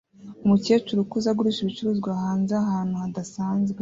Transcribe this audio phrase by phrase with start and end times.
[0.45, 3.69] Umukecuru ukuze agurisha ibicuruzwa hanze ahantu hadasanzwe